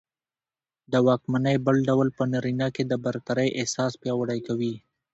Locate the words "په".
2.17-2.23